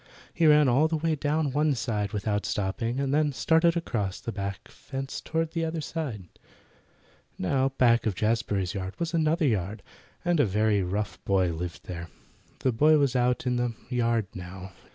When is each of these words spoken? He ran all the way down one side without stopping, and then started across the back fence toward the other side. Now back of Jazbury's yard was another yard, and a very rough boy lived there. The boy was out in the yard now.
He 0.33 0.47
ran 0.47 0.67
all 0.67 0.87
the 0.87 0.97
way 0.97 1.13
down 1.13 1.51
one 1.51 1.75
side 1.75 2.11
without 2.11 2.43
stopping, 2.47 2.99
and 2.99 3.13
then 3.13 3.31
started 3.31 3.77
across 3.77 4.19
the 4.19 4.31
back 4.31 4.67
fence 4.67 5.21
toward 5.21 5.51
the 5.51 5.63
other 5.63 5.79
side. 5.79 6.23
Now 7.37 7.69
back 7.77 8.07
of 8.07 8.15
Jazbury's 8.15 8.73
yard 8.73 8.95
was 8.99 9.13
another 9.13 9.45
yard, 9.45 9.83
and 10.25 10.39
a 10.39 10.45
very 10.47 10.81
rough 10.81 11.23
boy 11.23 11.53
lived 11.53 11.85
there. 11.85 12.09
The 12.61 12.71
boy 12.71 12.97
was 12.97 13.15
out 13.15 13.45
in 13.45 13.57
the 13.57 13.75
yard 13.91 14.25
now. 14.33 14.71